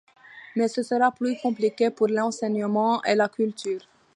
Mais 0.55 0.67
ce 0.67 0.81
sera 0.81 1.11
plus 1.11 1.37
compliqué 1.39 1.91
pour 1.91 2.07
l’enseignement 2.07 3.03
et 3.03 3.13
la 3.13 3.29
culture. 3.29 3.87